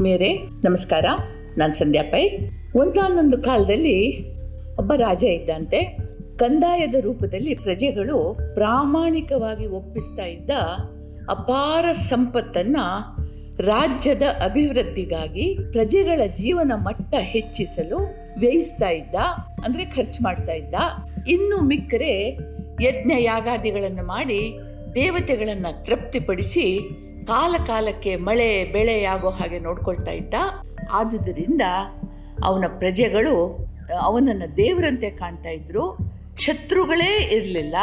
[0.00, 1.04] ಆತ್ಮೀಯರೇ, ನಮಸ್ಕಾರ.
[1.58, 2.28] ನಾನು ಸಂಧ್ಯಾ ಪೈ.
[2.76, 4.32] ಒಂದಾನೊಂದು ಕಾಲದಲ್ಲಿ
[4.76, 5.96] ಒಬ್ಬ ರಾಜ ಇದ್ದಂತೆ,
[6.36, 10.50] ಕಂದಾಯದ ರೂಪದಲ್ಲಿ ಪ್ರಜೆಗಳು ಪ್ರಾಮಾಣಿಕವಾಗಿ ಒಪ್ಪಿಸ್ತಾ ಇದ್ದ
[11.30, 12.76] ಅಪಾರ ಸಂಪತ್ತನ್ನ
[13.58, 17.98] ರಾಜ್ಯದ ಅಭಿವೃದ್ಧಿಗಾಗಿ ಪ್ರಜೆಗಳ ಜೀವನ ಮಟ್ಟ ಹೆಚ್ಚಿಸಲು
[18.38, 19.14] ವ್ಯಯಿಸ್ತಾ ಇದ್ದ,
[19.64, 20.74] ಅಂದ್ರೆ ಖರ್ಚು ಮಾಡ್ತಾ ಇದ್ದ.
[21.28, 22.38] ಇನ್ನು ಮಿಕ್ಕರೆ
[22.82, 24.54] ಯಜ್ಞ ಯಾಗಾದಿಗಳನ್ನು ಮಾಡಿ
[24.94, 26.80] ದೇವತೆಗಳನ್ನು ತೃಪ್ತಿಪಡಿಸಿ
[27.26, 30.34] ಕಾಲ ಕಾಲಕ್ಕೆ ಮಳೆ ಬೆಳೆಯಾಗೋ ಹಾಗೆ ನೋಡ್ಕೊಳ್ತಾ ಇದ್ದ.
[30.90, 31.62] ಆದುದರಿಂದ
[32.44, 33.66] ಅವನ ಪ್ರಜೆಗಳು,
[34.00, 35.96] ಅವನನ್ನು ದೇವರಂತೆ ಕಾಣ್ತಾ ಇದ್ರು.
[36.38, 37.76] ಶತ್ರುಗಳೇ ಇರಲಿಲ್ಲ.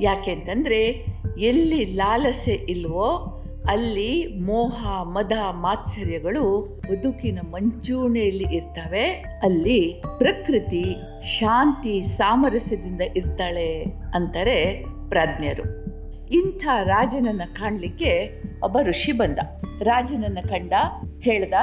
[0.00, 1.06] ಯಾಕೆ ಅಂತಂದರೆ,
[1.38, 3.32] ಎಲ್ಲಿ ಲಾಲಸೆ ಇಲ್ವೋ,
[3.68, 9.10] ಅಲ್ಲಿ ಮೋಹ, ಮದ, ಮಾತ್ಸರ್ಯಗಳು ಬದುಕಿನ ಮಂಚೂಣೆಯಲ್ಲಿ ಇರ್ತವೆ.
[9.42, 15.86] ಅಲ್ಲಿ ಪ್ರಕೃತಿ ಶಾಂತಿ, ಸಾಮರಸ್ಯದಿಂದ ಇರ್ತಾಳೆ ಅಂತಾರೆ ಪ್ರಾಜ್ಞರು.
[16.30, 19.38] ಇಂಥ ರಾಜನನ್ನ ಕಾಣಲಿಕ್ಕೆ ಒಬ್ಬ ಋಷಿ ಬಂದ.
[19.82, 20.72] ರಾಜನನ್ನ ಕಂಡ,
[21.20, 21.54] ಹೇಳ್ದ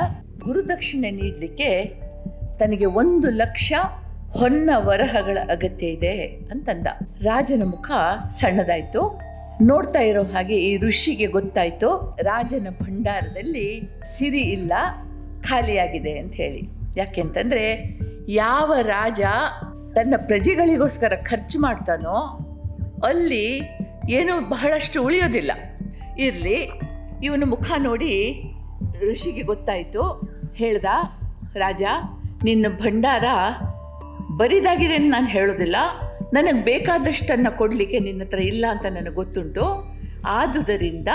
[0.43, 1.85] ಗುರುದಕ್ಷಿಣೆ ನೀಡಲಿಕ್ಕೆ
[2.59, 3.73] ತನಗೆ ಒಂದು ಲಕ್ಷ
[4.31, 6.87] ಹೊನ್ನ ವರಹಗಳ ಅಗತ್ಯ ಇದೆ ಅಂತಂದ.
[7.21, 7.91] ರಾಜನ ಮುಖ
[8.29, 9.21] ಸಣ್ಣದಾಯ್ತು.
[9.61, 13.81] ನೋಡ್ತಾ ಇರೋ ಹಾಗೆ ಈ ಋಷಿಗೆ ಗೊತ್ತಾಯ್ತು, ರಾಜನ ಭಂಡಾರದಲ್ಲಿ
[14.17, 14.73] ಸಿರಿ ಇಲ್ಲ,
[15.41, 16.61] ಖಾಲಿಯಾಗಿದೆ ಅಂತ ಹೇಳಿ.
[16.97, 17.97] ಯಾಕೆಂತಂದ್ರೆ
[18.29, 19.21] ಯಾವ ರಾಜ
[19.95, 22.39] ತನ್ನ ಪ್ರಜೆಗಳಿಗೋಸ್ಕರ ಖರ್ಚು ಮಾಡ್ತಾನೋ,
[23.05, 23.61] ಅಲ್ಲಿ
[24.09, 25.51] ಏನು ಬಹಳಷ್ಟು ಉಳಿಯೋದಿಲ್ಲ.
[26.19, 26.71] ಇರಲಿ.
[27.23, 28.43] ಇವನು ಮುಖ ನೋಡಿ
[29.11, 30.21] ಋಷಿಗೆ ಗೊತ್ತಾಯಿತು.
[30.55, 30.85] ಹೇಳ್ದ,
[31.55, 31.83] ರಾಜ,
[32.43, 33.23] ನಿನ್ನ ಭಂಡಾರ
[34.37, 35.75] ಬರಿದಾಗಿದೆ ಅಂತ ನಾನು ಹೇಳೋದಿಲ್ಲ.
[36.33, 39.95] ನನಗೆ ಬೇಕಾದಷ್ಟನ್ನು ಕೊಡಲಿಕ್ಕೆ ನಿನ್ನ ಹತ್ರ ಇಲ್ಲ ಅಂತ ನನಗೆ ಗೊತ್ತುಂಟು.
[40.27, 41.07] ಆದುದರಿಂದ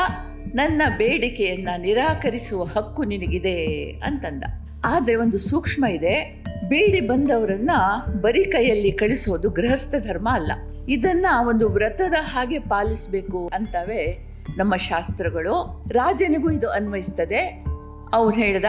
[0.55, 3.65] ನನ್ನ ಬೇಡಿಕೆಯನ್ನು ನಿರಾಕರಿಸುವ ಹಕ್ಕು ನಿನಗಿದೆ
[4.05, 4.45] ಅಂತಂದ.
[4.85, 6.45] ಆದರೆ ಒಂದು ಸೂಕ್ಷ್ಮ ಇದೆ.
[6.69, 10.53] ಬೇಡಿ ಬಂದವರನ್ನು ಬರಿ ಕೈಯಲ್ಲಿ ಕಳಿಸೋದು ಗೃಹಸ್ಥ ಧರ್ಮ ಅಲ್ಲ.
[10.89, 15.85] ಇದನ್ನು ಒಂದು ವ್ರತದ ಹಾಗೆ ಪಾಲಿಸಬೇಕು ಅಂತವೇ ನಮ್ಮ ಶಾಸ್ತ್ರಗಳು.
[15.93, 17.65] ರಾಜನಿಗೂ ಇದು ಅನ್ವಯಿಸ್ತದೆ.
[18.13, 18.65] ಅವನು ಹೇಳ್ದ,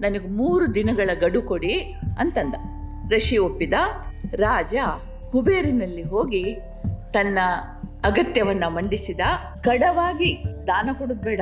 [0.00, 2.54] ನನಗೆ ಮೂರು ದಿನಗಳ ಗಡು ಕೊಡಿ ಅಂತಂದ.
[3.12, 3.74] ಋಷಿ ಒಪ್ಪಿದ,
[4.34, 4.74] ರಾಜ
[5.32, 6.54] ಕುಬೇರಿನಲ್ಲಿ ಹೋಗಿ
[7.12, 7.38] ತನ್ನ
[8.04, 9.20] ಅಗತ್ಯವನ್ನ ಮಂಡಿಸಿದ.
[9.64, 11.40] ಕಡವಾಗಿ ದಾನ ಕೊಡೋದು ಬೇಡ,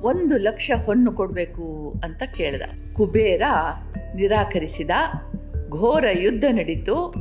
[0.00, 2.62] ಒಂದು ಲಕ್ಷ ಹೊನ್ನು ಕೊಡಬೇಕು ಅಂತ ಕೇಳ್ದ.
[2.94, 3.42] ಕುಬೇರ
[4.14, 4.90] ನಿರಾಕರಿಸಿದ.
[5.68, 7.14] ಘೋರ ಯುದ್ಧ ನಡೀತು.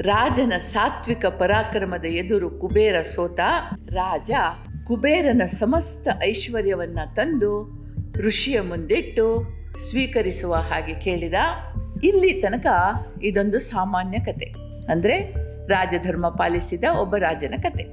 [0.00, 3.40] ರಾಜನ ಸಾತ್ವಿಕ ಪರಾಕ್ರಮದ ಎದುರು ಕುಬೇರ ಸೋತ,
[3.90, 4.30] ರಾಜ
[4.86, 7.82] ಕುಬೇರನ ಸಮಸ್ತ ಐಶ್ವರ್ಯವನ್ನ ತಂದು
[8.26, 9.48] ಋಷಿಯ ಮುಂದಿಟ್ಟು
[9.90, 11.34] ಸ್ವೀಕರಿಸುವ ಹಾಗೆ ಕೇಳಿದ,
[12.04, 12.66] ಇಲ್ಲಿ ತನಕ
[13.22, 14.54] ಇದೊಂದು ಸಾಮಾನ್ಯ ಕತೆ.
[14.92, 15.34] ಅಂದ್ರೆ
[15.66, 17.84] ರಾಜಧರ್ಮ ಪಾಲಿಸಿದ ಒಬ್ಬ ರಾಜನ ಕತೆ.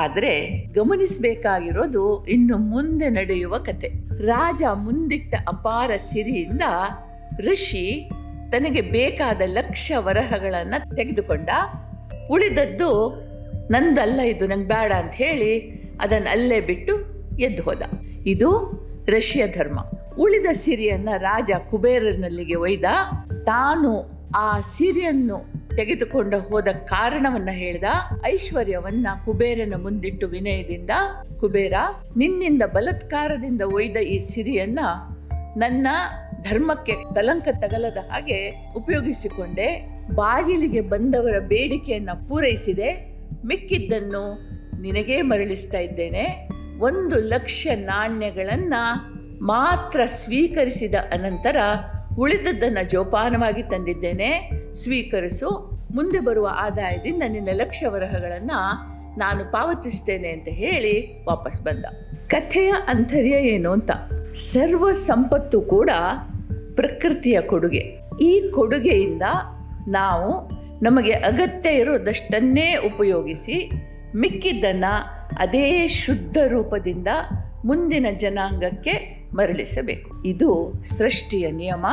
[0.00, 3.92] ಆದರೆ ಗಮನಿಸಬೇಕಾಗಿರೋದು ಇನ್ನು ಮುಂದೆ ನಡೆಯುವ ಕತೆ.
[4.26, 6.62] ರಾಜ ಮುಂದಿಟ್ಟ ಅಪಾರ ಸಿರಿಯಿಂದ
[7.40, 8.10] ಋಷಿ
[8.52, 11.50] ತನಗೆ ಬೇಕಾದ ಲಕ್ಷ ವರಹಗಳನ್ನು ತೆಗೆದುಕೊಂಡ,
[12.30, 13.22] ಉಳಿದದ್ದು
[13.70, 17.82] ನಂದಲ್ಲ ಇದು ನಂಗೆ ಬೇಡ ಅಂತ ಹೇಳಿ ಅದನ್ನು ಅಲ್ಲೇ ಬಿಟ್ಟು ಎದ್ದು ಹೋದ.
[18.26, 19.80] ಇದು ರಷ್ಯ ಧರ್ಮ.
[20.18, 22.84] ಉಳಿದ ಸಿರಿಯನ್ನ ರಾಜ ಕುಬೇರನಲ್ಲಿಗೆ ಒಯ್ದ.
[23.44, 27.84] ತಾನು ಆ ಸಿರಿಯನ್ನು ತೆಗೆದುಕೊಂಡ ಹೋದ ಕಾರಣವನ್ನ ಹೇಳಿದ.
[28.26, 30.90] ಐಶ್ವರ್ಯವನ್ನ ಕುಬೇರನ ಮುಂದಿಟ್ಟು ವಿನಯದಿಂದ,
[31.40, 31.72] ಕುಬೇರ,
[32.16, 34.80] ನಿನ್ನಿಂದ ಬಲತ್ಕಾರದಿಂದ ಒಯ್ದ ಈ ಸಿರಿಯನ್ನ
[35.56, 35.88] ನನ್ನ
[36.42, 39.98] ಧರ್ಮಕ್ಕೆ ಕಲಂಕ ತಗಲದ ಹಾಗೆ ಉಪಯೋಗಿಸಿಕೊಂಡೆ.
[40.14, 43.14] ಬಾಗಿಲಿಗೆ ಬಂದವರ ಬೇಡಿಕೆಯನ್ನು ಪೂರೈಸಿದೆ.
[43.46, 44.50] ಮಿಕ್ಕಿದ್ದನ್ನು
[44.80, 46.48] ನಿನಗೇ ಮರಳಿಸ್ತಾ ಇದ್ದೇನೆ.
[46.78, 51.56] ಒಂದು ಲಕ್ಷ ನಾಣ್ಯಗಳನ್ನು ಮಾತ್ರ ಸ್ವೀಕರಿಸಿದ ಅನಂತರ
[52.18, 54.50] ಉಳಿದದ್ದನ್ನು ಜೋಪಾನವಾಗಿ ತಂದಿದ್ದೇನೆ.
[54.74, 55.78] ಸ್ವೀಕರಿಸು.
[55.94, 61.84] ಮುಂದೆ ಬರುವ ಆದಾಯದಿಂದ ನಿನ್ನ ಲಕ್ಷ ವರಹಗಳನ್ನು ನಾನು ಪಾವತಿಸ್ತೇನೆ ಅಂತ ಹೇಳಿ ವಾಪಸ್ ಬಂದ.
[62.28, 63.90] ಕಥೆಯ ಅಂತರ್ಯ ಏನು ಅಂತ.
[64.34, 65.90] ಸರ್ವ ಸಂಪತ್ತು ಕೂಡ
[66.74, 67.98] ಪ್ರಕೃತಿಯ ಕೊಡುಗೆ.
[68.20, 69.22] ಈ ಕೊಡುಗೆಯಿಂದ
[69.88, 70.50] ನಾವು
[70.84, 73.70] ನಮಗೆ ಅಗತ್ಯ ಇರೋದಷ್ಟನ್ನೇ ಉಪಯೋಗಿಸಿ
[74.18, 77.08] ಮಿಕ್ಕಿದ್ದನ್ನು ಅದೇ ಶುದ್ಧ ರೂಪದಿಂದ
[77.64, 80.22] ಮುಂದಿನ ಜನಾಂಗಕ್ಕೆ ಮರಳಿಸಬೇಕು.
[80.24, 81.86] ಇದು ಸೃಷ್ಟಿಯ ನಿಯಮ.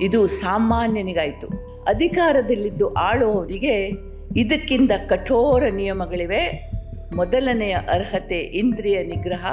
[0.00, 1.46] ಇದು ಸಾಮಾನ್ಯನಿಗಾಯಿತು.
[1.84, 3.90] ಅಧಿಕಾರದಲ್ಲಿದ್ದು ಆಳುವವರಿಗೆ
[4.36, 6.70] ಇದಕ್ಕಿಂತ ಕಠೋರ ನಿಯಮಗಳಿವೆ.
[7.16, 9.46] ಮೊದಲನೆಯ ಅರ್ಹತೆ ಇಂದ್ರಿಯ ನಿಗ್ರಹ.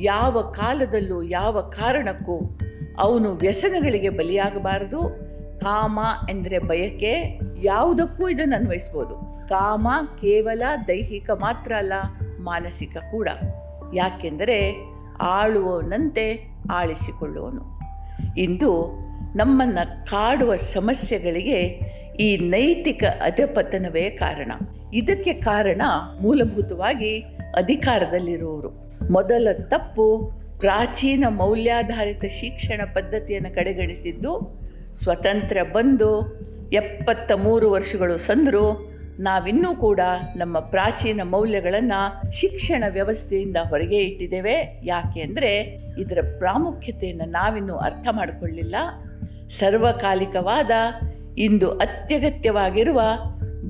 [0.00, 2.58] ಯಾವ ಕಾಲದಲ್ಲೂ ಯಾವ ಕಾರಣಕ್ಕೂ
[2.98, 5.28] ಅವನು ವ್ಯಸನಗಳಿಗೆ ಬಲಿಯಾಗಬಾರದು.
[5.60, 5.98] ಕಾಮ
[6.30, 7.40] ಎಂದರೆ ಬಯಕೆ.
[7.62, 9.27] ಯಾವುದಕ್ಕೂ ಇದನ್ನು ಅನ್ವಯಿಸ್ಬೋದು.
[9.48, 9.88] ಕಾಮ
[10.20, 11.92] ಕೇವಲ ದೈಹಿಕ ಮಾತ್ರ ಅಲ್ಲ,
[12.40, 13.28] ಮಾನಸಿಕ ಕೂಡ.
[13.94, 14.74] ಯಾಕೆಂದರೆ
[15.20, 17.62] ಆಳುವವನಂತೆ ಆಳಿಸಿಕೊಳ್ಳುವನು.
[18.36, 18.98] ಇಂದು
[19.36, 21.80] ನಮ್ಮನ್ನು ಕಾಡುವ ಸಮಸ್ಯೆಗಳಿಗೆ
[22.20, 24.52] ಈ ನೈತಿಕ ಅಧಪತನವೇ ಕಾರಣ.
[24.92, 25.82] ಇದಕ್ಕೆ ಕಾರಣ
[26.22, 27.18] ಮೂಲಭೂತವಾಗಿ
[27.56, 28.70] ಅಧಿಕಾರದಲ್ಲಿರುವವರು.
[29.12, 34.60] ಮೊದಲ ತಪ್ಪು ಪ್ರಾಚೀನ ಮೌಲ್ಯಾಧಾರಿತ ಶಿಕ್ಷಣ ಪದ್ಧತಿಯನ್ನು ಕಡೆಗಣಿಸಿದ್ದು,
[34.94, 36.40] ಸ್ವತಂತ್ರ ಬಂದು
[36.72, 40.00] ಎಪ್ಪತ್ತ ಮೂರು ವರ್ಷಗಳು ಸಂದರು ನಾವಿನ್ನೂ ಕೂಡ
[40.36, 44.80] ನಮ್ಮ ಪ್ರಾಚೀನ ಮೌಲ್ಯಗಳನ್ನು ಶಿಕ್ಷಣ ವ್ಯವಸ್ಥೆಯಿಂದ ಹೊರಗೆ ಇಟ್ಟಿದ್ದೇವೆ.
[44.84, 48.76] ಯಾಕೆ ಅಂದರೆ ಇದರ ಪ್ರಾಮುಖ್ಯತೆಯನ್ನು ನಾವಿನ್ನೂ ಅರ್ಥ ಮಾಡಿಕೊಳ್ಳಿಲ್ಲ.
[49.48, 50.70] ಸರ್ವಕಾಲಿಕವಾದ,
[51.38, 53.00] ಇಂದು ಅತ್ಯಗತ್ಯವಾಗಿರುವ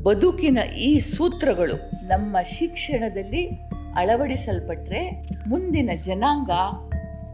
[0.02, 3.46] ಬದುಕಿನ ಈ ಸೂತ್ರಗಳು ನಮ್ಮ ಶಿಕ್ಷಣದಲ್ಲಿ
[3.94, 6.50] ಅಳವಡಿಸಲ್ಪಟ್ಟರೆ ಮುಂದಿನ ಜನಾಂಗ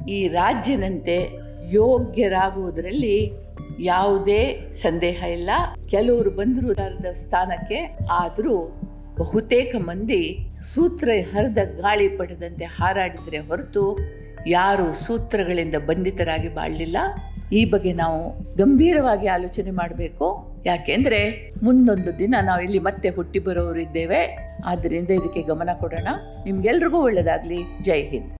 [0.08, 1.30] ಈ ರಾಜ್ಯನಂತೆ
[1.70, 3.43] ಯೋಗ್ಯರಾಗುವುದರಲ್ಲಿ
[3.80, 5.50] ಯಾವುದೇ ಸಂದೇಹ ಇಲ್ಲ.
[5.88, 6.74] ಕೆಲವರು ಬಂದರು
[7.14, 8.80] ಸ್ಥಾನಕ್ಕೆ, ಆದರೂ
[9.18, 13.98] ಬಹುತೇಕ ಮಂದಿ ಸೂತ್ರ ಹರಿದ ಗಾಳಿ ಪಡೆದಂತೆ ಹಾರಾಡಿದರೆ ಹೊರತು
[14.46, 16.96] ಯಾರು ಸೂತ್ರಗಳಿಂದ ಬಂಧಿತರಾಗಿ ಬಾಳಲಿಲ್ಲ.
[17.52, 20.54] ಈ ಬಗ್ಗೆ ನಾವು ಗಂಭೀರವಾಗಿ ಆಲೋಚನೆ ಮಾಡಬೇಕು.
[20.66, 26.08] ಯಾಕೆಂದ್ರೆ ಮುಂದೊಂದು ದಿನ ನಾವು ಇಲ್ಲಿ ಮತ್ತೆ ಹುಟ್ಟಿ ಬರೋರು ಇದ್ದೇವೆ ಆದ್ದರಿಂದ ಇದಕ್ಕೆ ಗಮನ ಕೊಡೋಣ.
[26.44, 28.30] ನಿಮ್ಗೆಲ್ರಿಗೂ ಒಳ್ಳೆಯದಾಗಲಿ ಜೈ ಹಿಂದ್.